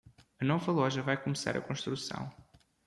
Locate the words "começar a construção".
1.15-2.27